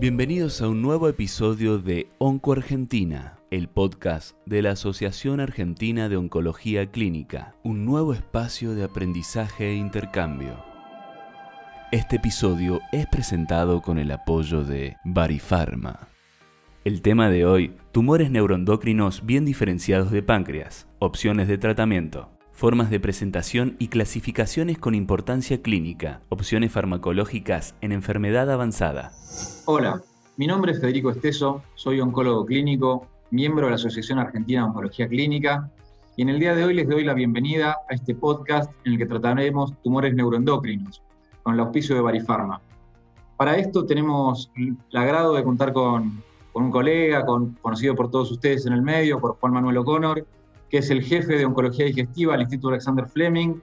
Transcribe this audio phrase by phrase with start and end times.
[0.00, 6.16] Bienvenidos a un nuevo episodio de Onco Argentina, el podcast de la Asociación Argentina de
[6.16, 10.64] Oncología Clínica, un nuevo espacio de aprendizaje e intercambio.
[11.92, 16.08] Este episodio es presentado con el apoyo de Barifarma.
[16.86, 23.00] El tema de hoy, tumores neuroendocrinos bien diferenciados de páncreas, opciones de tratamiento formas de
[23.00, 29.12] presentación y clasificaciones con importancia clínica, opciones farmacológicas en enfermedad avanzada.
[29.64, 30.02] Hola,
[30.36, 35.08] mi nombre es Federico Esteso, soy oncólogo clínico, miembro de la Asociación Argentina de Oncología
[35.08, 35.70] Clínica,
[36.18, 38.98] y en el día de hoy les doy la bienvenida a este podcast en el
[38.98, 41.02] que trataremos tumores neuroendocrinos,
[41.42, 42.60] con el auspicio de Barifarma.
[43.38, 48.30] Para esto tenemos el agrado de contar con, con un colega, con, conocido por todos
[48.30, 50.26] ustedes en el medio, por Juan Manuel O'Connor,
[50.70, 53.60] que es el jefe de Oncología Digestiva del Instituto Alexander Fleming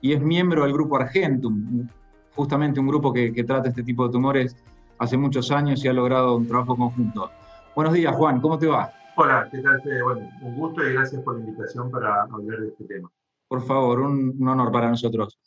[0.00, 1.86] y es miembro del grupo Argentum,
[2.34, 4.56] justamente un grupo que, trata este tipo de tumores
[4.98, 7.30] hace muchos años y ha logrado un trabajo conjunto.
[7.76, 8.90] Buenos días, Juan, ¿cómo te va?
[9.16, 9.80] Hola, ¿qué tal?
[10.02, 13.08] Bueno, un gusto y gracias por la invitación para hablar de este tema.
[13.46, 15.38] Por favor, un, honor para nosotros.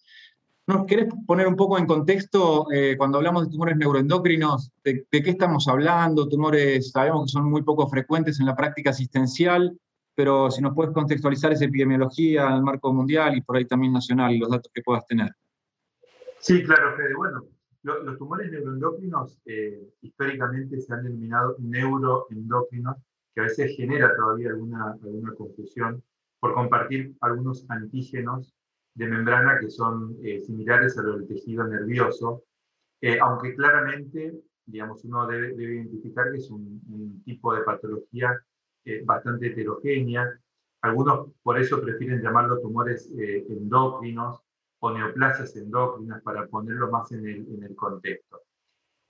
[0.66, 4.72] ¿Nos querés poner un poco en contexto eh, cuando hablamos de tumores neuroendocrinos?
[4.83, 6.30] De, ¿De, qué estamos hablando?
[6.30, 9.77] Tumores sabemos que son muy poco frecuentes en la práctica asistencial
[10.16, 14.33] pero si nos puedes contextualizar esa epidemiología el marco mundial y por ahí también nacional
[14.33, 15.31] y los datos que puedas tener.
[16.39, 17.16] Sí, claro, Fede.
[17.16, 17.45] Bueno,
[17.83, 22.97] los tumores neuroendocrinos eh, históricamente se han denominado neuroendocrinos,
[23.33, 26.03] que a veces genera todavía alguna, alguna confusión
[26.39, 28.53] por compartir algunos antígenos
[28.95, 32.44] de membrana que son eh, similares a los del tejido nervioso,
[33.02, 38.39] eh, aunque claramente, digamos, uno debe, identificar que es un tipo de patología
[38.86, 40.39] eh, bastante heterogénea.
[40.81, 44.42] Algunos por eso prefieren llamarlo tumores eh, endocrinos
[44.80, 48.42] o neoplasias endocrinas para ponerlo más en el, en el contexto.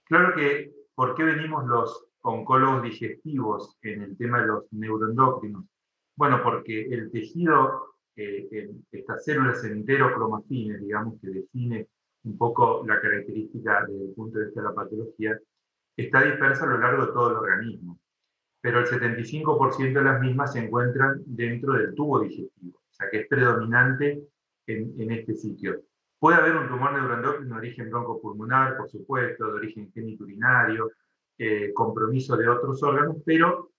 [0.05, 5.65] Claro que, ¿por qué venimos los oncólogos digestivos en el tema de los neuroendocrinos?
[6.15, 11.87] Bueno, porque el tejido, eh, estas células enterocromafines, digamos, que define
[12.25, 15.39] un poco la característica desde el punto de vista de la patología,
[15.97, 17.99] está dispersa a lo largo de todo el organismo
[18.63, 23.19] pero el 75% de las mismas se encuentran dentro del tubo digestivo, o sea que
[23.19, 24.25] es predominante
[24.67, 25.81] en, este sitio.
[26.17, 30.91] Puede haber un tumor neuroendocrino de origen broncopulmonar, por supuesto, de origen geniturinario,
[31.37, 33.71] eh, compromiso de otros órganos, pero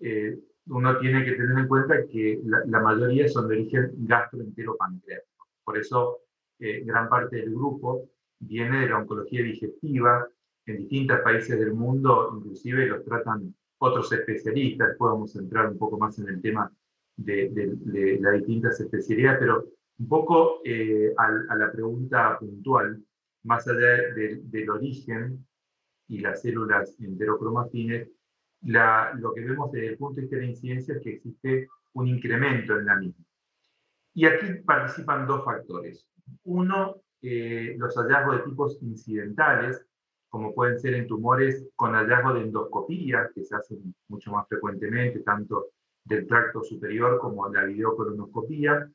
[0.00, 5.46] eh, uno tiene que tener en cuenta que la, mayoría son de origen gastroenteropancreático.
[5.62, 6.18] Por eso
[6.58, 10.26] eh, gran parte del grupo viene de la oncología digestiva.
[10.66, 16.18] En distintos países del mundo, inclusive los tratan otros especialistas, podemos entrar un poco más
[16.18, 16.70] en el tema
[17.16, 19.64] de, las distintas especialidades, pero
[19.98, 23.02] un poco eh, a, la pregunta puntual,
[23.44, 25.46] más allá del origen
[26.08, 28.08] y las células enterocromafines,
[28.62, 31.68] la, lo que vemos desde el punto de vista de la incidencia es que existe
[31.92, 33.24] un incremento en la misma.
[34.14, 36.08] Y aquí participan dos factores.
[36.44, 39.84] Uno, eh, los hallazgos de tipos incidentales,
[40.34, 45.20] como pueden ser en tumores con hallazgo de endoscopía, que se hacen mucho más frecuentemente,
[45.20, 45.66] tanto
[46.04, 48.90] del tracto superior como la videocolonoscopía,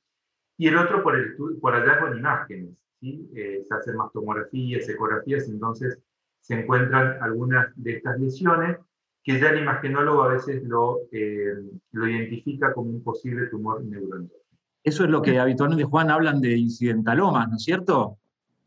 [0.58, 2.72] y el otro por, el, por hallazgo en imágenes.
[3.00, 3.32] ¿sí?
[3.34, 5.98] Eh, se hacen más tomografías, ecografías, entonces
[6.42, 8.78] se encuentran algunas de estas lesiones
[9.24, 11.56] que ya el imagenólogo a veces lo, eh,
[11.94, 14.44] lo identifica como un posible tumor neuroendocrino.
[14.84, 18.18] Eso es lo que habitualmente, Juan, hablan de incidentalomas, ¿no es cierto?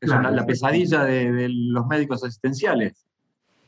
[0.03, 3.07] Es la pesadilla de, los médicos asistenciales.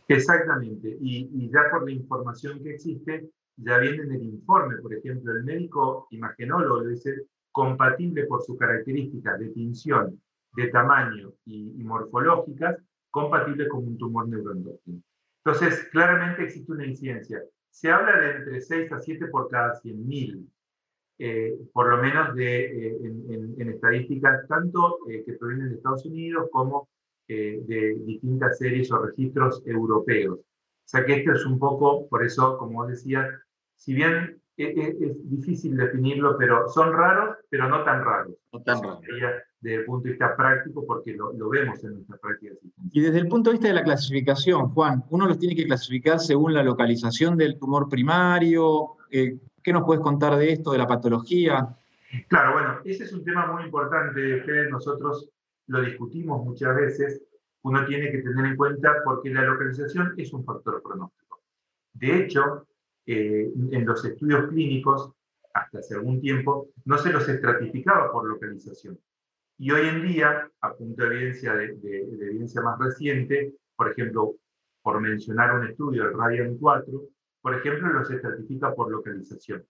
[0.08, 5.32] Exactamente, y, ya por la información que existe, ya viene en el informe, por ejemplo,
[5.32, 10.20] el médico imagenólogo lo dice compatible por sus características de tinción,
[10.56, 12.78] de tamaño y, morfológicas,
[13.10, 15.00] compatible con un tumor neuroendocrino.
[15.44, 17.40] Entonces, claramente existe una incidencia.
[17.70, 20.44] Se habla de entre 6 a 7 por cada 100.000
[21.18, 22.98] eh, por lo menos de, eh,
[23.58, 26.88] en, estadísticas tanto eh, que provienen de Estados Unidos como
[27.26, 30.38] de distintas series o registros europeos.
[30.40, 33.26] O sea que esto es un poco, por eso, como decía,
[33.76, 34.94] si bien es,
[35.30, 38.34] difícil definirlo, pero son raros, pero no tan raros.
[38.52, 39.00] No tan raros.
[39.58, 42.56] Desde el punto de vista práctico, porque lo, lo vemos en nuestra práctica.
[42.92, 46.20] Y desde el punto de vista de la clasificación, Juan, uno los tiene que clasificar
[46.20, 48.98] según la localización del tumor primario,
[49.64, 51.74] ¿Qué nos puedes contar de esto, de la patología?
[52.28, 55.30] Claro, bueno, ese es un tema muy importante, que nosotros
[55.68, 57.22] lo discutimos muchas veces.
[57.62, 61.42] Uno tiene que tener en cuenta porque la localización es un factor pronóstico.
[61.94, 62.66] De hecho,
[63.06, 65.12] eh, en los estudios clínicos,
[65.54, 68.98] hasta hace algún tiempo, no se los estratificaba por localización.
[69.56, 74.34] Y hoy en día, a punto de evidencia, de, evidencia más reciente, por ejemplo,
[74.82, 77.02] por mencionar un estudio, el Radian 4,
[77.44, 79.66] por ejemplo, los estratifica por localización.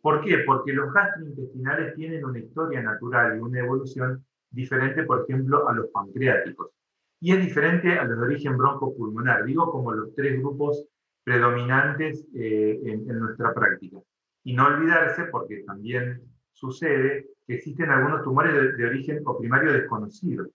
[0.00, 0.38] ¿Por qué?
[0.46, 5.88] Porque los gastrointestinales tienen una historia natural y una evolución diferente, por ejemplo, a los
[5.88, 6.70] pancreáticos.
[7.18, 10.86] Y es diferente a los de origen broncopulmonar, digo como los tres grupos
[11.24, 13.98] predominantes eh, en, nuestra práctica.
[14.44, 16.22] Y no olvidarse, porque también
[16.52, 20.46] sucede, que existen algunos tumores de, origen o primario desconocido,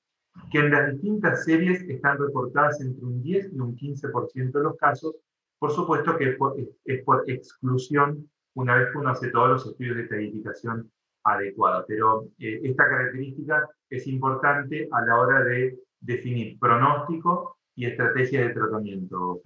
[0.50, 4.78] que en las distintas series están reportadas entre un 10 y un 15% de los
[4.78, 5.14] casos,
[5.64, 6.36] por supuesto que
[6.84, 10.92] es por, exclusión una vez que uno hace todos los estudios de estadificación
[11.24, 11.86] adecuada.
[11.88, 18.50] Pero eh, esta característica es importante a la hora de definir pronóstico y estrategia de
[18.50, 19.42] tratamiento,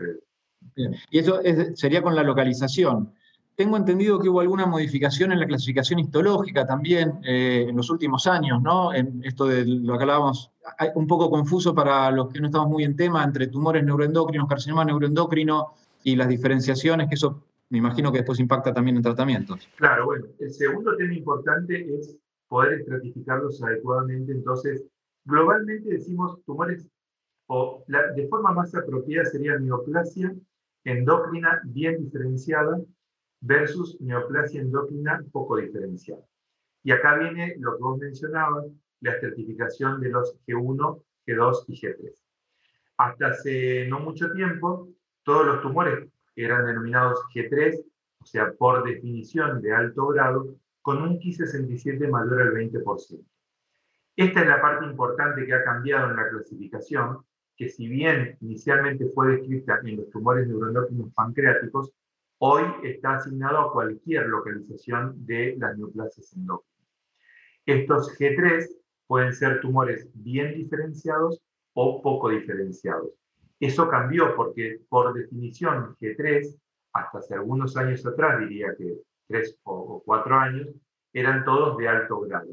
[1.12, 1.40] Y eso
[1.76, 3.14] sería con la localización.
[3.56, 8.26] Tengo entendido que hubo alguna modificación en la clasificación histológica también eh, en los últimos
[8.26, 8.92] años, ¿no?
[8.92, 10.50] En esto de lo que hablábamos,
[10.96, 14.84] un poco confuso para los que no estamos muy en tema, entre tumores neuroendocrinos, carcinoma
[14.84, 15.76] neuroendocrino
[16.08, 19.68] y las diferenciaciones, que eso me imagino que después impacta también en tratamientos.
[19.76, 22.16] Claro, bueno, el segundo tema importante es
[22.48, 24.32] poder estratificarlos adecuadamente.
[24.32, 24.86] Entonces,
[25.26, 26.88] globalmente decimos tumores,
[27.48, 30.34] o de forma más apropiada sería neoplasia
[30.86, 32.80] endocrina bien diferenciada
[33.42, 36.24] versus neoplasia endocrina poco diferenciada.
[36.84, 38.66] Y acá viene lo que vos mencionabas,
[39.02, 42.14] la estratificación de los G1, G2 y G3.
[42.96, 44.88] Hasta hace no mucho tiempo,
[45.28, 46.08] todos los tumores
[46.38, 47.84] eran denominados G3,
[48.22, 53.26] o sea, por definición de alto grado, con un Ki67 mayor al 20%.
[54.16, 57.26] Esta es la parte importante que ha cambiado en la clasificación,
[57.58, 61.92] que si bien inicialmente fue descrita en los tumores neuroendocrinos pancreáticos,
[62.38, 66.88] hoy está asignado a cualquier localización de las neoplasias endócrinas.
[67.66, 68.66] Estos G3
[69.08, 71.42] pueden ser tumores bien diferenciados
[71.74, 73.27] o poco diferenciados.
[73.60, 76.60] Eso cambió porque, por definición, G3,
[76.94, 80.68] hasta hace algunos años atrás, diría que tres o cuatro años,
[81.14, 82.50] eran todos de alto grado.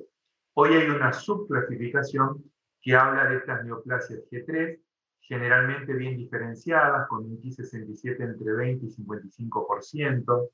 [0.54, 2.42] Hoy hay una subclasificación
[2.80, 4.78] que habla de estas neoplasias G3,
[5.20, 10.50] generalmente bien diferenciadas, con un Ki67 entre 20 y 55%,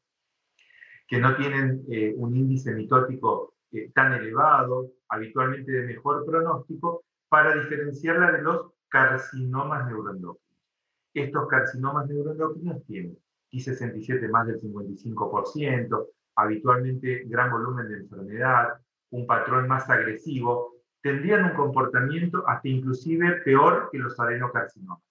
[1.07, 7.55] que no tienen eh, un índice mitótico eh, tan elevado, habitualmente de mejor pronóstico, para
[7.55, 10.39] diferenciarla de los carcinomas neuroendocrinos.
[11.15, 13.19] Estos carcinomas neuroendocrinos tienen
[13.51, 16.07] Ki67 más del 55%,
[16.37, 18.69] habitualmente gran volumen de enfermedad,
[19.11, 25.03] un patrón más agresivo, tendrían un comportamiento hasta inclusive peor que los adenocarcinomas.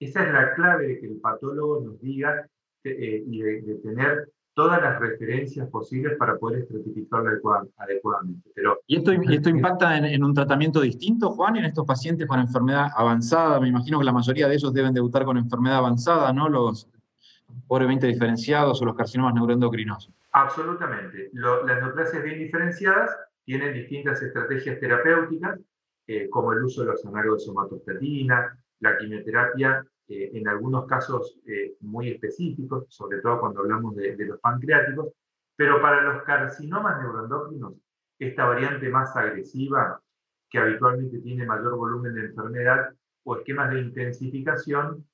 [0.00, 2.46] Esa es la clave de que el patólogo nos diga
[2.82, 7.30] eh, y de, tener todas las referencias posibles para poder estratificarlo
[7.76, 8.50] adecuadamente.
[8.54, 12.88] Pero, ¿Y esto, esto impacta en, un tratamiento distinto, Juan, en estos pacientes con enfermedad
[12.96, 13.60] avanzada?
[13.60, 16.48] Me imagino que la mayoría de ellos deben debutar con enfermedad avanzada, ¿no?
[16.48, 16.88] Los
[17.66, 20.10] pobremente diferenciados o los carcinomas neuroendocrinos.
[20.32, 21.30] Absolutamente.
[21.32, 23.10] las neoplasias bien diferenciadas
[23.44, 25.60] tienen distintas estrategias terapéuticas,
[26.06, 31.38] eh, como el uso de los análogos de somatostatina, la quimioterapia eh, en algunos casos
[31.46, 35.12] eh, muy específicos, sobre todo cuando hablamos de, los pancreáticos,
[35.56, 37.74] pero para los carcinomas neuroendocrinos,
[38.18, 40.00] esta variante más agresiva,
[40.48, 42.90] que habitualmente tiene mayor volumen de enfermedad,
[43.24, 45.06] o esquemas de intensificación,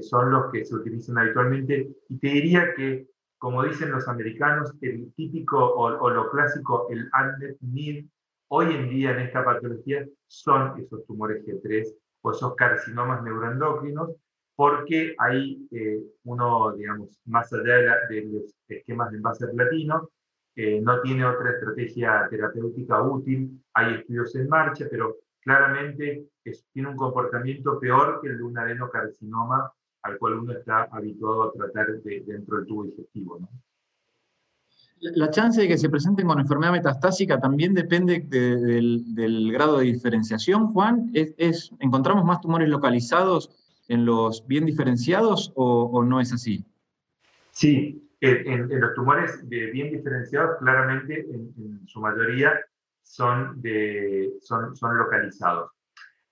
[0.00, 1.88] son los que se utilizan habitualmente.
[2.08, 3.06] Y te diría que
[3.42, 8.04] como dicen los americanos, el típico o, lo clásico, el unmet need,
[8.46, 14.10] hoy en día en esta patología son esos tumores G3 o esos carcinomas neuroendocrinos,
[14.54, 17.76] porque hay eh, uno, digamos, más allá
[18.08, 20.10] de, los esquemas de envase platino,
[20.54, 26.26] eh, no tiene otra estrategia terapéutica útil, hay estudios en marcha, pero claramente
[26.72, 31.52] tiene un comportamiento peor que el de un adenocarcinoma al cual uno está habituado a
[31.52, 33.38] tratar dentro del tubo digestivo.
[33.38, 33.48] ¿no?
[35.00, 40.72] La chance de que se presenten con enfermedad metastásica también depende del, grado de diferenciación,
[40.72, 41.10] Juan.
[41.12, 43.50] ¿Es, encontramos más tumores localizados
[43.88, 46.64] en los bien diferenciados o, no es así?
[47.50, 52.58] Sí, en, los tumores bien diferenciados, claramente en, su mayoría
[53.02, 53.62] son,
[54.40, 55.70] son, son localizados.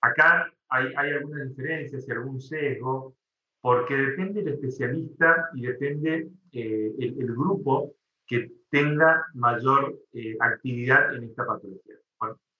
[0.01, 3.15] Acá hay, hay algunas diferencias y algún sesgo
[3.61, 7.93] porque depende el especialista y depende eh, el, grupo
[8.25, 11.95] que tenga mayor eh, actividad en esta patología.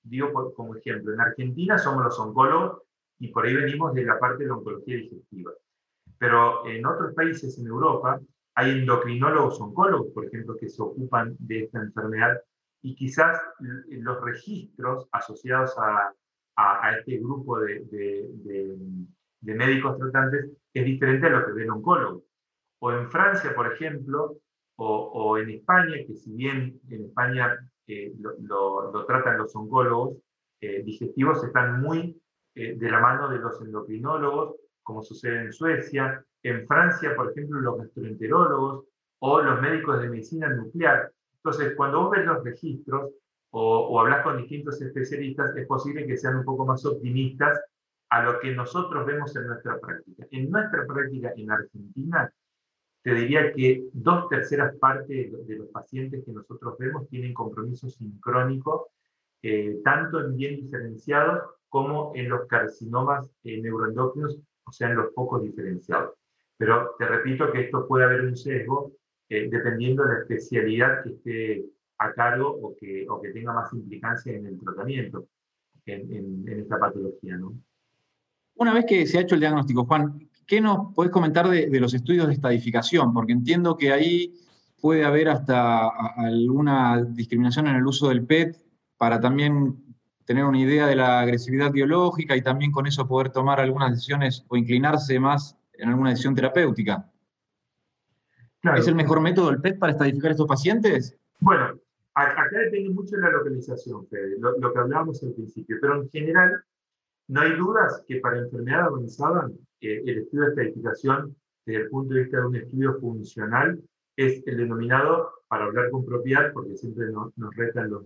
[0.03, 2.83] digo como ejemplo, en Argentina somos los oncólogos
[3.21, 5.51] y por ahí venimos de la parte de la oncología digestiva.
[6.17, 8.19] Pero en otros países en Europa
[8.55, 12.41] hay endocrinólogos oncólogos, por ejemplo, que se ocupan de esta enfermedad
[12.81, 13.39] y quizás
[13.89, 16.13] los registros asociados a,
[16.57, 17.85] a, este grupo de,
[19.41, 22.23] de médicos tratantes es diferente a lo que ve el oncólogo.
[22.79, 24.37] O en Francia, por ejemplo,
[24.77, 30.17] o, en España, que si bien en España eh, lo, tratan los oncólogos
[30.59, 32.19] eh, digestivos, están muy
[32.55, 36.23] eh, de la mano de los endocrinólogos, como sucede en Suecia.
[36.43, 38.85] En Francia, por ejemplo, los gastroenterólogos
[39.19, 41.11] o los médicos de medicina nuclear.
[41.35, 43.11] Entonces, cuando vos ves los registros
[43.51, 47.59] o, o hablas con distintos especialistas, es posible que sean un poco más optimistas
[48.09, 50.25] a lo que nosotros vemos en nuestra práctica.
[50.31, 52.31] En nuestra práctica en Argentina,
[53.03, 58.89] te diría que dos terceras partes de los pacientes que nosotros vemos tienen compromiso sincrónico,
[59.41, 61.41] eh, tanto en bien diferenciados
[61.71, 66.15] como en los carcinomas eh, neuroendocrinos, o sea, en los pocos diferenciados.
[66.57, 68.91] Pero te repito que esto puede haber un sesgo
[69.29, 71.65] eh, dependiendo de la especialidad que esté
[71.99, 75.27] a cargo o que, o que tenga más implicancia en el tratamiento
[75.85, 77.37] en, esta patología.
[77.37, 77.55] ¿no?
[78.55, 81.93] Una vez que se ha hecho el diagnóstico, Juan, ¿qué nos podés comentar de, los
[81.93, 83.13] estudios de estadificación?
[83.13, 84.33] Porque entiendo que ahí
[84.81, 85.87] puede haber hasta
[86.17, 88.57] alguna discriminación en el uso del PET
[88.97, 89.90] para también
[90.25, 94.45] tener una idea de la agresividad biológica y también con eso poder tomar algunas decisiones
[94.47, 97.09] o inclinarse más en alguna decisión terapéutica.
[98.75, 101.17] ¿Es el mejor método el PET para estadificar estos pacientes?
[101.39, 101.79] Bueno,
[102.13, 106.09] acá depende mucho de la localización, Fede, lo, lo que hablábamos al principio, pero en
[106.09, 106.63] general
[107.27, 109.49] no hay dudas que para enfermedad avanzada
[109.79, 111.35] el estudio de estadificación
[111.65, 113.81] desde el punto de vista de un estudio funcional
[114.15, 118.05] es el denominado, para hablar con propiedad, porque siempre nos, retan los,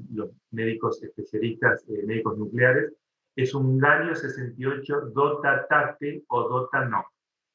[0.49, 2.91] médicos especialistas, eh, médicos nucleares,
[3.35, 7.05] es un galio 68 dota tate o dota no,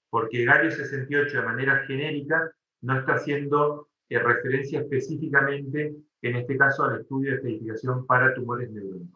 [0.08, 6.84] porque galio 68 de manera genérica no está haciendo eh, referencia específicamente, en este caso,
[6.84, 9.10] al estudio de estadificación para tumores neuronales.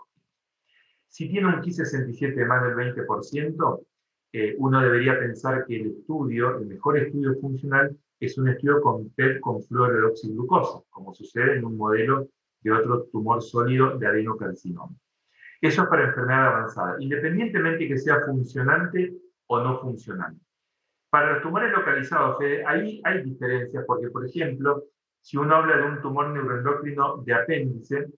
[1.06, 3.86] Si tiene un Ki67 de más del 20%,
[4.32, 9.10] eh, uno debería pensar que el estudio, el mejor estudio funcional, es un estudio con
[9.10, 12.28] PET con fluorodeoxiglucosa, como sucede en un modelo
[12.60, 14.94] de otro tumor sólido de adenocarcinoma.
[15.60, 19.14] Eso es para enfermedad avanzada, independientemente que sea funcionante
[19.46, 20.40] o no funcionante.
[21.10, 24.84] Para los tumores localizados, ahí hay diferencias, porque, por ejemplo,
[25.20, 28.08] si uno habla de un tumor neuroendocrino de apéndice,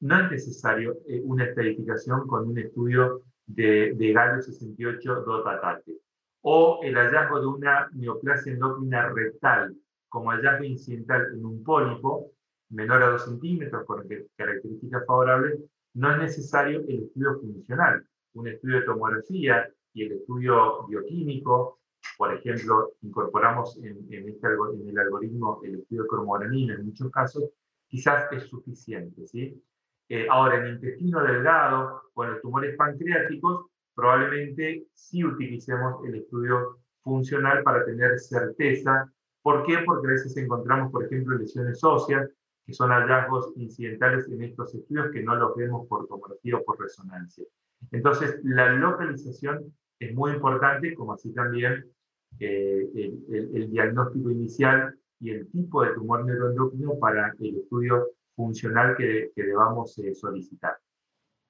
[0.00, 5.96] no es necesario eh, una estadificación con un estudio de, de galio 68 dotatate.
[6.42, 9.76] O el hallazgo de una neoplasia endocrina rectal
[10.08, 12.32] como hallazgo incidental en un pólipo
[12.70, 14.06] menor a 2 centímetros con
[14.36, 15.60] características favorables,
[15.94, 18.06] no es necesario el estudio funcional.
[18.34, 21.80] Un estudio de tomografía y el estudio bioquímico,
[22.16, 27.10] por ejemplo, incorporamos en, en, este, en el algoritmo el estudio de cromogranina en muchos
[27.10, 27.44] casos,
[27.88, 29.26] quizás es suficiente.
[29.26, 29.62] ¿sí?
[30.08, 36.78] Eh, ahora, en intestino delgado o en los tumores pancreáticos, probablemente sí utilicemos el estudio
[37.02, 39.10] funcional para tener certeza.
[39.42, 39.78] ¿Por qué?
[39.84, 42.28] Porque a veces encontramos, por ejemplo, lesiones óseas,
[42.66, 46.78] que son hallazgos incidentales en estos estudios que no los vemos por tomografía o por
[46.80, 47.44] resonancia.
[47.90, 51.90] Entonces, la localización es muy importante, como así también
[52.38, 59.30] eh, el, diagnóstico inicial y el tipo de tumor neuroendocrino para el estudio funcional que,
[59.36, 60.76] debamos eh, solicitar.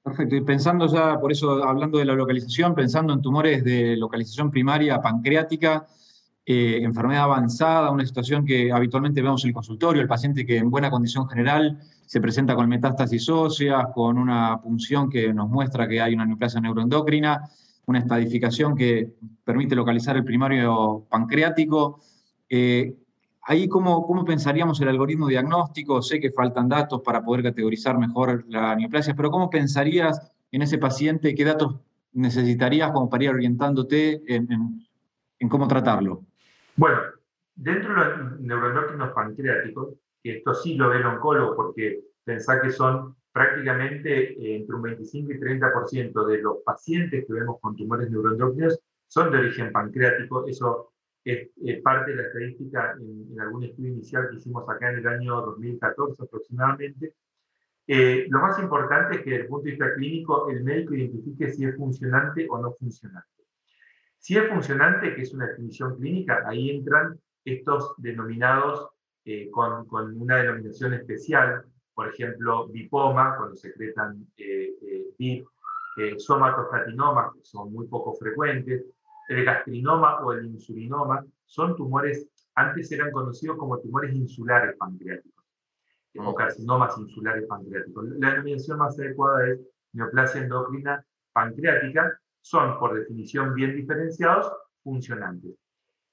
[0.02, 4.50] Perfecto, y pensando ya, por eso hablando de la localización, pensando en tumores de localización
[4.50, 5.86] primaria pancreática,
[6.46, 10.70] eh, enfermedad avanzada, una situación que habitualmente vemos en el consultorio, el paciente que en
[10.70, 16.00] buena condición general se presenta con metástasis óseas, con una punción que nos muestra que
[16.00, 17.48] hay una neoplasia neuroendocrina,
[17.86, 19.12] una estadificación que
[19.44, 22.00] permite localizar el primario pancreático.
[22.48, 22.96] Eh,
[23.50, 26.00] Ahí, ¿cómo, ¿cómo pensaríamos el algoritmo diagnóstico?
[26.02, 30.78] Sé que faltan datos para poder categorizar mejor la neoplasia, pero ¿cómo pensarías en ese
[30.78, 31.34] paciente?
[31.34, 31.80] ¿Qué datos
[32.12, 36.22] necesitarías como para ir orientándote en, cómo tratarlo?
[36.76, 37.00] Bueno,
[37.56, 42.70] dentro de los neuroendocrinos pancreáticos, y esto sí lo ve el oncólogo porque pensá que
[42.70, 48.12] son prácticamente eh, entre un 25 y 30% de los pacientes que vemos con tumores
[48.12, 48.78] neuroendocrinos
[49.08, 50.46] son de origen pancreático.
[50.46, 50.89] Eso
[51.24, 55.40] es parte de la estadística en, algún estudio inicial que hicimos acá en el año
[55.42, 57.14] 2014 aproximadamente.
[57.86, 61.52] Eh, lo más importante es que desde el punto de vista clínico el médico identifique
[61.52, 63.28] si es funcionante o no funcionante.
[64.18, 68.88] Si es funcionante, que es una definición clínica, ahí entran estos denominados
[69.24, 75.46] eh, con, con, una denominación especial, por ejemplo, bipoma, cuando secretan eh, eh BIP,
[76.18, 78.84] somatostatinomas, que son muy poco frecuentes,
[79.30, 85.44] el gastrinoma o el insulinoma son tumores, antes eran conocidos como tumores insulares pancreáticos,
[86.18, 88.06] o carcinomas insulares pancreáticos.
[88.18, 89.60] La denominación más adecuada es
[89.92, 94.50] neoplasia endocrina pancreática, son por definición bien diferenciados,
[94.82, 95.52] funcionantes.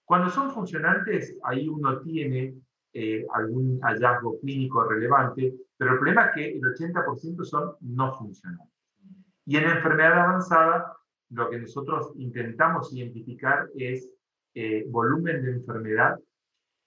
[0.06, 2.54] Cuando son funcionantes, ahí uno tiene
[2.94, 8.76] eh, algún hallazgo clínico relevante, pero el problema es que el 80% son no funcionantes.
[9.46, 10.97] Y en enfermedad avanzada,
[11.30, 14.10] lo que nosotros intentamos identificar es
[14.54, 16.20] eh, volumen de enfermedad,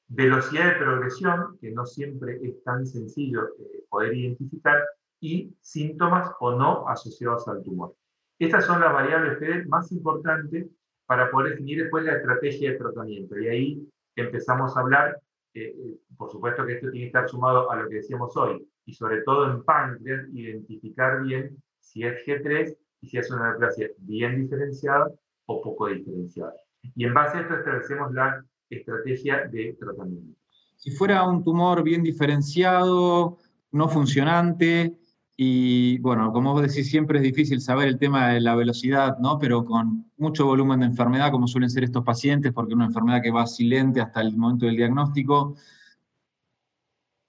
[0.09, 4.83] velocidad de progresión, que no siempre es tan sencillo eh, poder identificar,
[5.21, 7.95] y síntomas o no asociados al tumor.
[8.39, 10.67] Estas son las variables más importantes
[11.05, 13.39] para poder definir después la estrategia de tratamiento.
[13.39, 15.21] Y ahí empezamos a hablar,
[15.53, 18.95] eh, por supuesto que esto tiene que estar sumado a lo que decíamos hoy, y
[18.95, 24.43] sobre todo en páncreas, identificar bien si es G3 y si es una neoplasia bien
[24.43, 25.11] diferenciada
[25.47, 26.55] o poco diferenciada.
[26.95, 30.39] Y en base a esto establecemos la estrategia de tratamiento.
[30.77, 33.39] Si fuera un tumor bien diferenciado,
[33.73, 34.97] no funcionante,
[35.37, 39.39] y bueno, como vos decís, siempre es difícil saber el tema de la velocidad, ¿no?
[39.39, 43.23] Pero con mucho volumen de enfermedad, como suelen ser estos pacientes, porque es una enfermedad
[43.23, 45.57] que va silente hasta el momento del diagnóstico,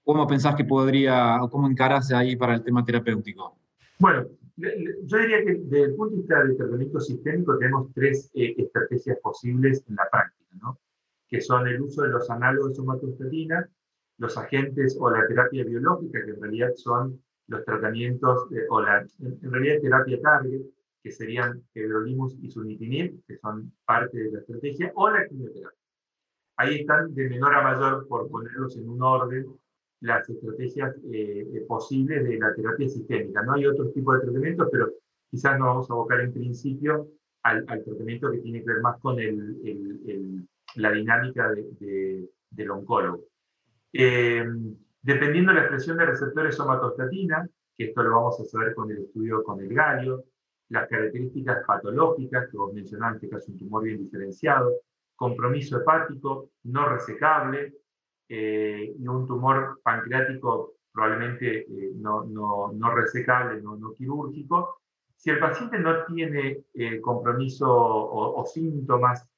[0.04, 3.56] ¿cómo pensás que podría, o cómo encarás ahí para el tema terapéutico?
[3.98, 8.54] Bueno, yo diría que desde el punto de vista del tratamiento sistémico tenemos tres eh,
[8.58, 10.78] estrategias posibles en la práctica, ¿no?
[11.28, 13.68] que son el uso de los análogos de somatostatina,
[14.18, 19.52] los agentes o la terapia biológica, que en realidad son los tratamientos, o la, en
[19.52, 20.62] realidad terapia target,
[21.02, 25.78] que serían everolimus y sunitinib, que son parte de la estrategia, o la quimioterapia.
[26.56, 29.46] Ahí están de menor a mayor, por ponerlos en un orden,
[30.02, 33.42] las estrategias eh, eh, posibles de la terapia sistémica.
[33.42, 34.92] No hay otro tipo de tratamientos, pero
[35.30, 37.08] quizás nos vamos a abocar en principio
[37.42, 39.16] al, tratamiento que tiene que ver más con
[40.76, 43.24] la dinámica del oncólogo.
[43.92, 44.44] Eh,
[45.02, 48.98] dependiendo de la expresión de receptores somatostatina, que esto lo vamos a saber con el
[48.98, 50.24] estudio con el galio,
[50.68, 54.72] las características patológicas que vos mencionaste, que es un tumor bien diferenciado,
[55.14, 57.74] compromiso hepático no resecable,
[58.34, 64.80] eh, y un tumor pancreático probablemente eh, no, no, no, resecable, no, no, quirúrgico.
[65.16, 69.28] Si el paciente no tiene eh, compromiso o, síntomas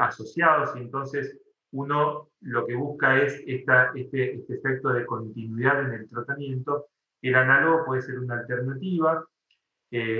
[0.00, 1.38] asociados, y entonces
[1.70, 6.86] uno lo que busca es esta, este, este, efecto de continuidad en el tratamiento,
[7.22, 9.24] el análogo puede ser una alternativa,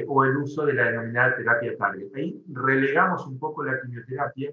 [0.06, 2.14] o el uso de la denominada terapia target.
[2.14, 4.52] Ahí relegamos un poco la quimioterapia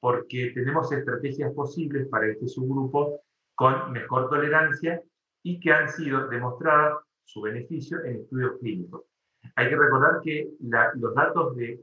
[0.00, 3.20] porque tenemos estrategias posibles para este subgrupo
[3.54, 5.02] con mejor tolerancia
[5.42, 9.02] y que han sido demostradas su beneficio en estudios clínicos.
[9.56, 10.48] Hay que recordar que
[10.94, 11.78] los datos de,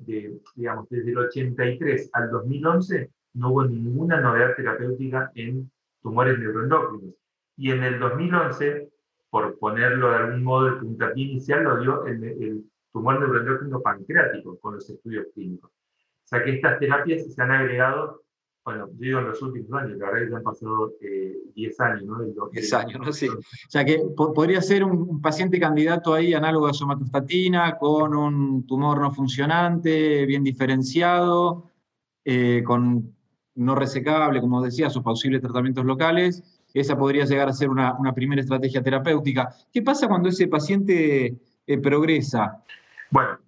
[0.56, 7.16] digamos, desde el 83 al 2011 no hubo ninguna novedad terapéutica en tumores neuroendocrinos.
[7.56, 8.90] Y en el 2011,
[9.30, 14.60] por ponerlo de algún modo, el puntapié inicial lo dio el, el tumor neuroendocrino pancreático
[14.60, 15.72] con los estudios clínicos.
[16.28, 18.22] O sea que estas terapias se han agregado,
[18.66, 20.94] bueno, yo digo en los últimos años, la verdad que ya han pasado
[21.56, 22.50] 10 eh, años, ¿no?
[22.52, 23.14] 10 años, ¿no?
[23.14, 23.30] Sí.
[23.30, 29.00] O sea que podría ser un paciente candidato ahí análogo a somatostatina, con un tumor
[29.00, 31.72] no funcionante, bien diferenciado,
[32.26, 33.16] eh, con
[33.56, 36.44] no resecable, como decía, sus posibles tratamientos locales.
[36.74, 39.48] Esa podría llegar a ser una, una primera estrategia terapéutica.
[39.72, 42.62] ¿Qué pasa cuando ese paciente eh, progresa?
[43.12, 43.40] Bueno,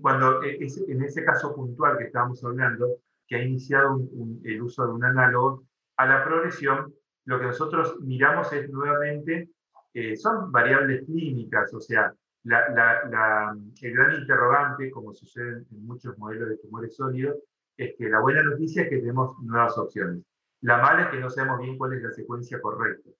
[0.00, 4.00] cuando e, en ese caso puntual que estábamos hablando, que ha iniciado
[4.44, 5.64] el uso de un análogo,
[5.96, 6.92] a la progresión,
[7.26, 9.50] lo que nosotros miramos es nuevamente,
[9.94, 12.12] eh, son variables clínicas, o sea,
[12.44, 17.36] la, el gran interrogante, como sucede en muchos modelos de tumores sólidos,
[17.76, 20.22] es que la buena noticia es que tenemos nuevas opciones.
[20.62, 23.10] La mala es que no sabemos bien cuál es la secuencia correcta.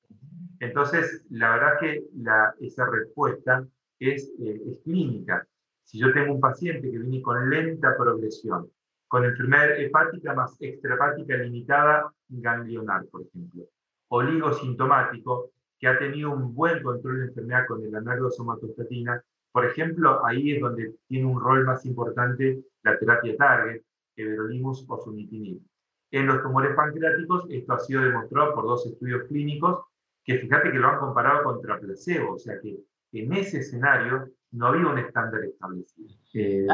[0.58, 3.66] Entonces, la verdad que la, esa respuesta
[3.98, 5.46] es, eh, es clínica.
[5.90, 8.70] Si yo tengo un paciente que viene con lenta progresión,
[9.08, 13.64] con enfermedad hepática más extrahepática limitada ganglionar, por ejemplo,
[14.06, 15.50] oligosintomático,
[15.80, 20.52] que ha tenido un buen control de enfermedad con el análogo somatostatina, por ejemplo, ahí
[20.52, 23.82] es donde tiene un rol más importante la terapia target,
[24.14, 25.60] everolimus o sunitinib.
[26.12, 29.86] En los tumores pancreáticos, esto ha sido demostrado por dos estudios clínicos
[30.22, 32.78] que fíjate que lo han comparado contra placebo, o sea que
[33.12, 36.08] en ese escenario no había un estándar establecido.
[36.34, 36.66] Eh,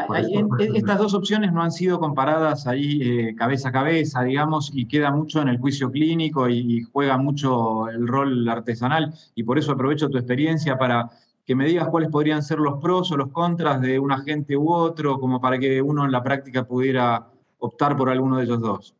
[0.74, 5.10] estas dos opciones no han sido comparadas ahí eh, cabeza a cabeza, digamos, y queda
[5.10, 10.08] mucho en el juicio clínico y, juega mucho el rol artesanal, y por eso aprovecho
[10.08, 11.10] tu experiencia para
[11.44, 14.70] que me digas cuáles podrían ser los pros o los contras de un agente u
[14.70, 18.94] otro, como para que uno en la práctica pudiera optar por alguno de ellos dos.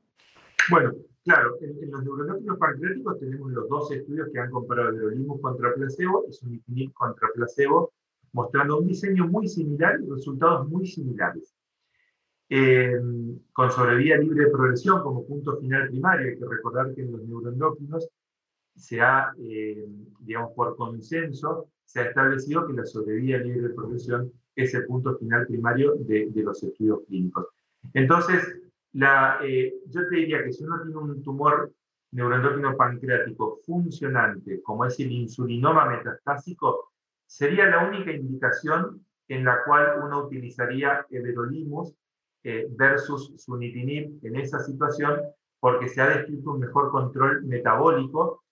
[0.70, 0.92] Bueno,
[1.24, 5.74] claro, en, los neurológicos pancreáticos tenemos los dos estudios que han comparado el neurolimus contra
[5.74, 7.92] placebo y sunitinib contra placebo
[8.32, 11.54] mostrando un diseño muy similar y resultados muy similares.
[12.48, 12.96] eh,
[13.52, 16.28] con sobrevía libre de progresión como punto final primario.
[16.28, 18.08] Hay que recordar que en los neuroendocrinos
[18.76, 19.84] se ha, eh,
[20.20, 25.16] digamos, por consenso, se ha establecido que la sobrevía libre de progresión es el punto
[25.18, 27.46] final primario de, los estudios clínicos.
[27.94, 28.42] Entonces,
[28.92, 31.72] la, eh, yo te diría que si uno tiene un tumor
[32.12, 36.92] neuroendocrino pancreático funcionante, como es el insulinoma metastásico,
[37.26, 41.92] sería la única indicación en la cual uno utilizaría everolimus
[42.44, 45.20] eh, versus sunitinib en esa situación,
[45.58, 48.44] porque se ha descrito un mejor control metabólico,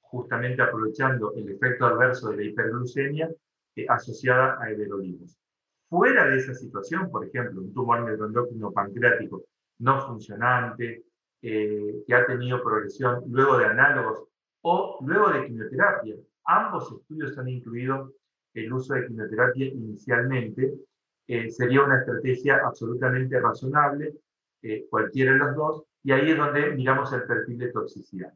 [0.00, 3.30] justamente aprovechando el efecto adverso de la hiperglucemia
[3.76, 5.38] eh, asociada a everolimus.
[5.88, 9.44] Fuera de esa situación, por ejemplo, un tumor neuroendocrino pancreático
[9.78, 11.04] no funcionante,
[11.42, 14.24] eh, que ha tenido progresión luego de análogos
[14.62, 16.16] o luego de quimioterapia.
[16.46, 18.12] Ambos estudios han incluido
[18.54, 20.74] el uso de quimioterapia inicialmente.
[21.26, 24.14] Eh, sería una estrategia absolutamente razonable,
[24.62, 28.32] eh, cualquiera de los dos, y ahí es donde miramos el perfil de toxicidad.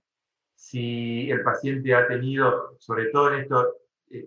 [0.54, 3.76] Si el paciente ha tenido, sobre todo en esto,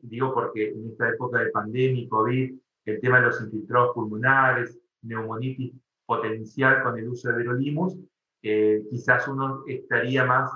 [0.01, 5.73] digo porque en esta época de pandemia, COVID, el tema de los infiltrados pulmonares, neumonitis
[6.05, 7.97] potencial con el uso de verolimus,
[8.41, 10.51] eh, quizás uno estaría más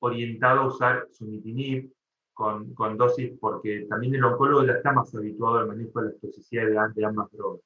[0.00, 1.90] orientado a usar sunitinib
[2.38, 6.18] con, con, dosis, porque también el oncólogo ya está más habituado al manejo de la
[6.18, 7.60] toxicidad de, ambas drogas.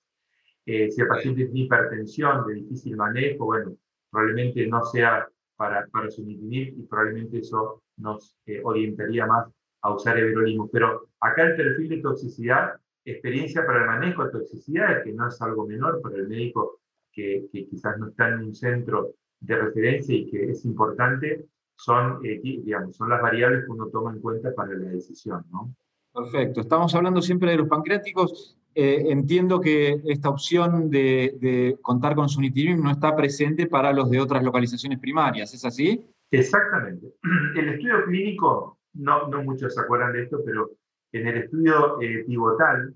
[0.64, 3.76] Eh, si el paciente tiene hipertensión de difícil manejo, bueno,
[4.10, 9.46] probablemente no sea para, para sunitinib y probablemente eso nos eh, orientaría más
[9.82, 10.70] a usar everolimus.
[10.72, 12.72] Pero acá el perfil de toxicidad,
[13.04, 16.80] experiencia para el manejo de toxicidad, que no es algo menor para el médico
[17.12, 21.44] que, que quizás no está en un centro de referencia y que es importante
[21.84, 25.44] son, eh, digamos, son las variables que uno toma en cuenta para la decisión.
[25.50, 25.74] ¿no?
[26.14, 26.60] Perfecto.
[26.60, 28.56] Estamos hablando siempre de los pancreáticos.
[28.74, 34.20] Eh, entiendo que esta opción de, contar con sunitinib no está presente para los de
[34.20, 36.06] otras localizaciones primarias, ¿es así?
[36.30, 37.14] Exactamente.
[37.56, 40.70] El estudio clínico, no, no muchos se acuerdan de esto, pero
[41.12, 42.94] en el estudio eh, pivotal,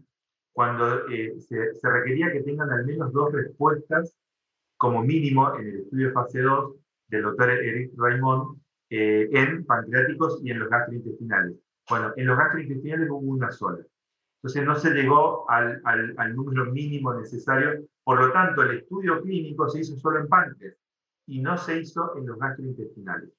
[0.53, 4.17] cuando se, se, requería que tengan al menos dos respuestas
[4.79, 6.75] como mínimo en el estudio fase 2
[7.09, 8.59] del doctor Eric Raymond
[8.91, 11.57] eh, en pancreáticos y en los gastrointestinales.
[11.89, 13.85] Bueno, en los gastrointestinales hubo una sola.
[14.37, 15.83] Entonces no se llegó al,
[16.35, 20.77] número mínimo necesario, por lo tanto el estudio clínico se hizo solo en páncreas
[21.27, 23.31] y no se hizo en los gastrointestinales.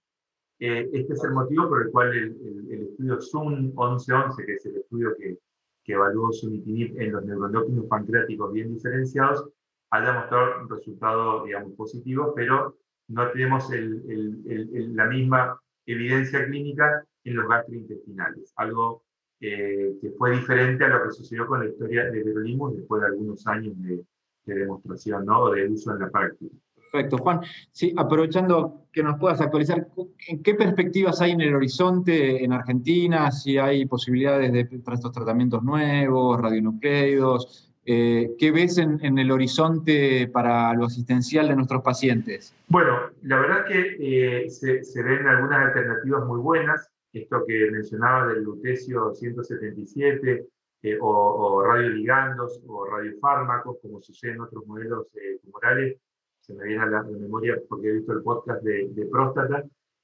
[0.60, 4.77] Eh, este es el motivo por el cual el, estudio ZUM 1111, que es el
[4.77, 5.38] estudio que,
[5.83, 9.47] que evaluó sunitinib en los neuroendocrinos pancreáticos bien diferenciados,
[9.91, 12.77] haya mostrado un resultado, digamos, positivo, pero
[13.08, 19.04] no tenemos la misma evidencia clínica en los gastrointestinales, algo
[19.39, 23.08] eh, que fue diferente a lo que sucedió con la historia de Verolimus después de
[23.08, 24.04] algunos años de,
[24.46, 25.41] demostración ¿no?
[25.41, 26.56] o de uso en la práctica.
[26.74, 27.41] Perfecto, Juan.
[27.72, 29.88] Sí, aprovechando que nos puedas actualizar,
[30.30, 33.30] ¿en qué perspectivas hay en el horizonte en Argentina?
[33.30, 40.73] Si hay posibilidades de estos tratamientos nuevos, radionucleidos, eh, ¿Qué ves en, el horizonte para
[40.73, 42.54] lo asistencial de nuestros pacientes?
[42.67, 43.95] Bueno, la verdad que
[44.43, 46.91] eh, se, ven algunas alternativas muy buenas.
[47.13, 50.47] Esto que mencionaba del lutecio 177
[50.82, 55.08] eh, o, o, radioligandos o radiofármacos, como sucede en otros modelos
[55.45, 55.97] tumorales.
[56.41, 59.63] Se me viene a la, memoria porque he visto el podcast de, próstata.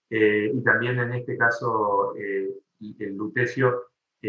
[0.09, 3.87] y también en este caso el lutecio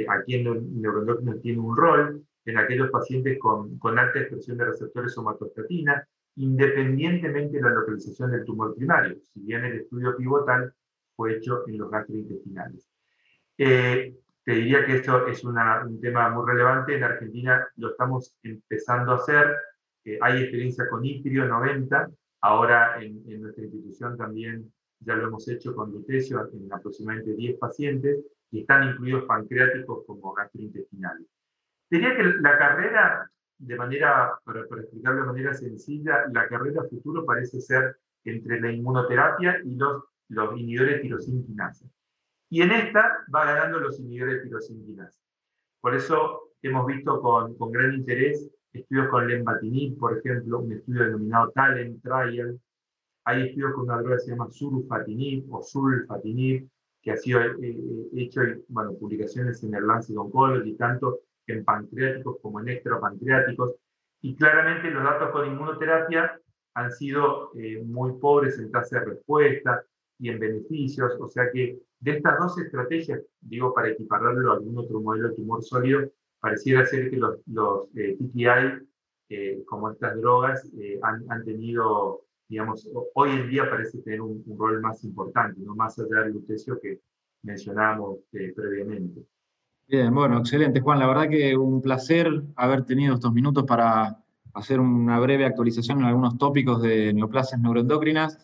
[0.08, 6.06] aquí en neuroendocrino tiene un rol en aquellos pacientes con, alta expresión de receptores somatostatina,
[6.36, 10.72] independientemente de la localización del tumor primario, si bien el estudio pivotal
[11.16, 12.88] fue hecho en los gastrointestinales.
[13.56, 16.96] Eh, te diría que esto es un tema muy relevante.
[16.96, 19.56] En Argentina lo estamos empezando a hacer.
[20.04, 22.10] Eh, hay experiencia con IPRIO 90.
[22.42, 27.58] Ahora en, en, nuestra institución también ya lo hemos hecho con lutecio en aproximadamente 10
[27.58, 28.18] pacientes
[28.50, 31.26] y están incluidos pancreáticos como gastrointestinales.
[31.90, 37.24] Diría que la carrera, de manera, para, para explicarlo de manera sencilla, la carrera futuro
[37.24, 41.86] parece ser entre la inmunoterapia y los, los inhibidores de tirosinquinasa.
[42.50, 45.20] Y en esta va ganando los inhibidores de tirosinquinasa.
[45.80, 51.04] Por eso hemos visto con, con gran interés estudios con lenvatinib, por ejemplo, un estudio
[51.04, 52.60] denominado Talent Trial.
[53.24, 56.68] Hay estudios con una droga que se llama surfatinib o sulfatinib,
[57.00, 62.38] que ha sido eh, eh, hecho, bueno, publicaciones en el Lancet Oncology, tanto en pancreáticos
[62.40, 63.74] como en extrapancreáticos.
[64.22, 66.40] Y claramente los datos con inmunoterapia
[66.74, 69.84] han sido eh, muy pobres en tasa de respuesta
[70.18, 71.12] y en beneficios.
[71.20, 75.36] O sea que de estas dos estrategias, digo para equipararlo a algún otro modelo de
[75.36, 78.86] tumor sólido, pareciera ser que los, los eh, TKI
[79.66, 80.70] como estas drogas
[81.02, 86.20] han, tenido, digamos, hoy en día parece tener un, rol más importante, no más allá
[86.20, 87.00] del lutecio que
[87.42, 89.26] mencionábamos previamente.
[89.86, 90.98] Bien, bueno, excelente, Juan.
[90.98, 94.18] La verdad que un placer haber tenido estos minutos para
[94.54, 98.38] hacer una breve actualización en algunos tópicos de neoplasias neuroendocrinas.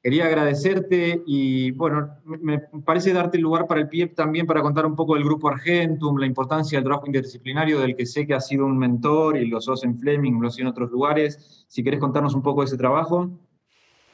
[0.00, 4.84] Quería agradecerte y, bueno, me parece darte el lugar para el PIEP también para contar
[4.84, 8.46] un poco del Grupo Argentum, la importancia del trabajo interdisciplinario del que sé que has
[8.46, 11.64] sido un mentor y lo sos en Fleming, lo sos en otros lugares.
[11.68, 13.30] Si querés contarnos un poco de ese trabajo.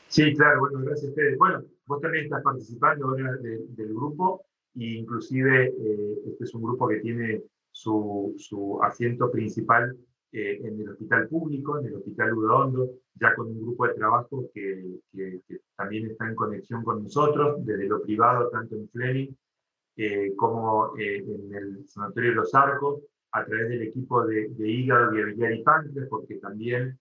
[0.07, 1.37] Sí, claro, bueno, gracias, Fede.
[1.37, 7.01] Bueno, vos también estás participando ahora del grupo inclusive eh, este es un grupo que
[7.01, 9.97] tiene su, su asiento principal
[10.33, 14.49] eh, en el hospital público, en el hospital Udondo, ya con un grupo de trabajo
[14.55, 15.01] que,
[15.77, 19.35] también está en conexión con nosotros, desde lo privado, tanto en Fleming
[19.97, 23.03] eh, como en el Sanatorio de los Arcos,
[23.33, 26.99] a través del equipo de, de hígado, biliar y páncreas, porque también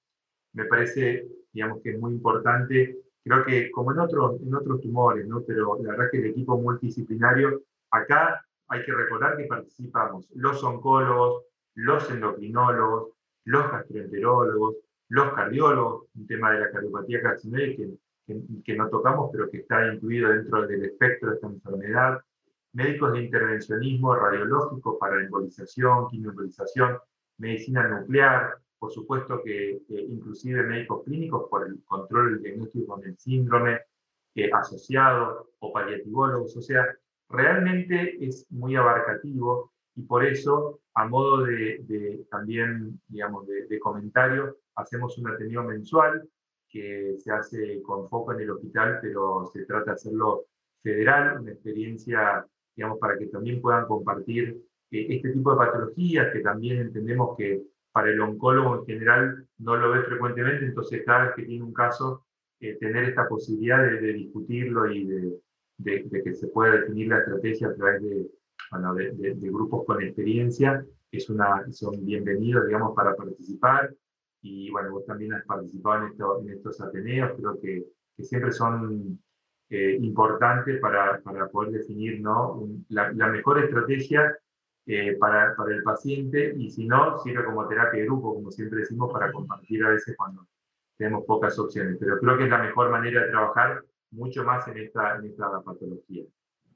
[0.53, 5.27] me parece, digamos, que es muy importante creo que como en otros, en otros tumores,
[5.27, 5.41] ¿no?
[5.41, 11.43] pero la verdad que el equipo multidisciplinario, acá hay que recordar que participamos los oncólogos,
[11.75, 13.09] los endocrinólogos,
[13.45, 14.77] los gastroenterólogos,
[15.09, 19.91] los cardiólogos, un tema de la cardiopatía carcinóide que, que, no tocamos, pero que está
[19.91, 22.19] incluido dentro del espectro de esta enfermedad,
[22.73, 26.99] médicos de intervencionismo radiológico para embolización, quimioembolización,
[27.39, 33.17] medicina nuclear, por supuesto que inclusive médicos clínicos por el control del diagnóstico con el
[33.17, 33.81] síndrome
[34.35, 36.85] eh, asociado o paliativólogos, o sea,
[37.29, 45.17] realmente es muy abarcativo y por eso, a modo de, también, digamos, de, comentario, hacemos
[45.17, 46.27] un atendido mensual
[46.69, 50.45] que se hace con foco en el hospital, pero se trata de hacerlo
[50.81, 54.61] federal, una experiencia, digamos, para que también puedan compartir
[54.91, 59.75] eh, este tipo de patologías que también entendemos que para el oncólogo en general no
[59.75, 62.25] lo ve frecuentemente, entonces cada vez que tiene un caso,
[62.59, 67.73] eh, tener esta posibilidad de, discutirlo y de, que se pueda definir la estrategia a
[67.73, 68.27] través de,
[68.71, 73.93] bueno, de, grupos con experiencia, es una, son bienvenidos, digamos, para participar.
[74.41, 78.51] Y bueno, vos también has participado en, esto, en estos Ateneos, creo que, que siempre
[78.51, 79.19] son
[79.69, 82.67] eh, importantes para, para, poder definir ¿no?
[82.89, 84.37] la, la mejor estrategia
[84.91, 88.79] eh, para, para, el paciente y si no, sirve como terapia de grupo, como siempre
[88.79, 90.47] decimos, para compartir a veces cuando
[90.97, 91.97] tenemos pocas opciones.
[91.99, 95.61] Pero creo que es la mejor manera de trabajar mucho más en esta, en esta
[95.61, 96.23] patología.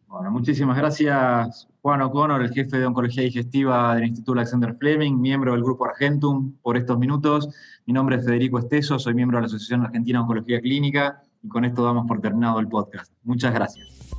[0.05, 5.53] Bueno, muchísimas gracias Juan O'Connor, el jefe de Oncología Digestiva del Instituto Alexander Fleming, miembro
[5.53, 7.49] del Grupo Argentum, por estos minutos.
[7.87, 11.47] Mi nombre es Federico Esteso, soy miembro de la Asociación Argentina de Oncología Clínica y
[11.47, 13.11] con esto damos por terminado el podcast.
[13.23, 14.12] Muchas gracias.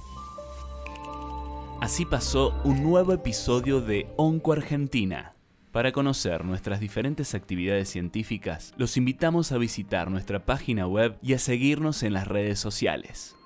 [1.84, 5.34] Así pasó un nuevo episodio de Onco Argentina.
[5.70, 11.38] Para conocer nuestras diferentes actividades científicas, los invitamos a visitar nuestra página web y a
[11.38, 13.36] seguirnos en las redes sociales.